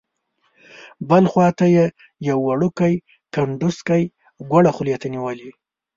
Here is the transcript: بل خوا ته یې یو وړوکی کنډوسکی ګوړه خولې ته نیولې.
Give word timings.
بل 1.09 1.23
خوا 1.31 1.47
ته 1.57 1.65
یې 1.75 1.85
یو 2.29 2.37
وړوکی 2.47 2.93
کنډوسکی 3.33 4.03
ګوړه 4.51 4.71
خولې 4.75 4.95
ته 5.01 5.07
نیولې. 5.13 5.49